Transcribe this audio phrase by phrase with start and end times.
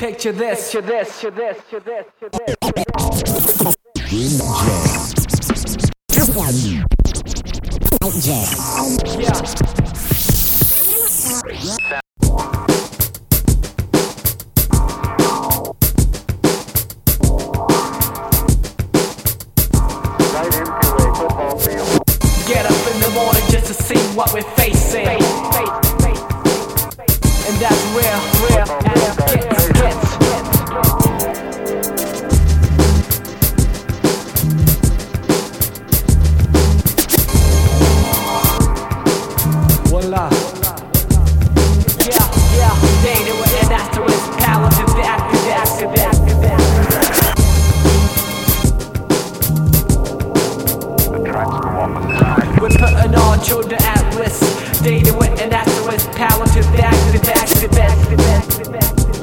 [0.00, 0.72] Picture this.
[0.72, 1.20] Picture this.
[1.20, 1.56] Picture this.
[1.70, 2.56] Picture this.
[8.26, 8.60] Yeah.
[20.32, 22.00] right into a football field.
[22.48, 25.19] Get up in the morning just to see what we're facing.
[53.44, 54.40] Children at risk.
[54.82, 58.68] Data with an asterisk power to the active, active, active, active.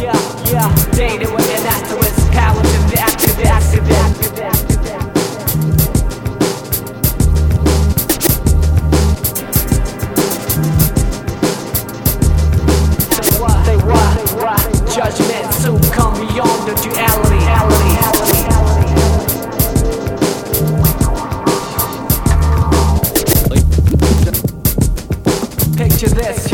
[0.00, 0.16] Yeah,
[0.50, 0.74] yeah.
[0.94, 4.20] Data with an asterisk power to the active, active, active.
[13.20, 13.64] Say what?
[13.64, 14.28] Say what?
[14.28, 14.60] Say what?
[14.94, 17.29] Judgment soon come beyond the duality.
[26.00, 26.46] Picture this.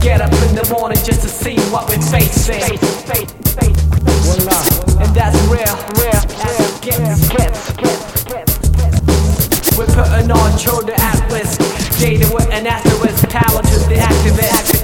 [0.00, 2.62] Get up in the morning just to see what we're facing.
[4.98, 6.22] And that's real, real.
[9.76, 11.60] We're putting our children at risk.
[12.00, 14.77] Data with an asterisk, power to the activist.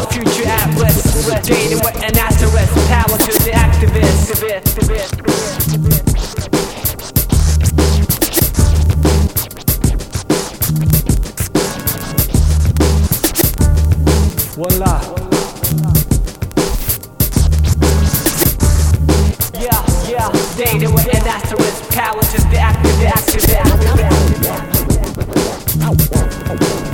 [0.00, 1.04] Our future at risk.
[1.46, 4.30] Data with an asterisk, power to the activist.
[14.54, 14.96] Voila.
[19.54, 22.80] Yeah, yeah, data with an asterisk, power to the activist.
[26.50, 26.89] The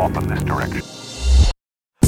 [0.00, 0.82] off in this direction.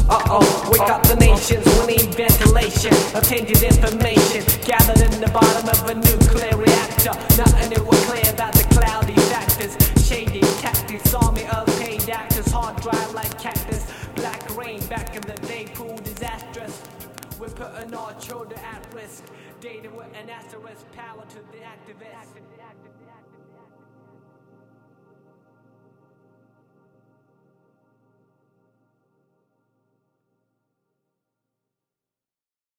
[0.08, 5.80] Uh-oh, wake up the nations, we need ventilation Obtained information, gathered in the bottom of
[5.88, 7.12] a nuclear reactor.
[7.36, 9.76] Nothing new or clear about the cloudy factors.
[10.06, 13.84] Shady tactics, army of paid actors Hard dry like cactus,
[14.16, 16.82] black rain back in the day proved disastrous.
[17.38, 19.24] We're putting our children at risk.
[19.60, 22.42] Data with an asterisk, power to the activist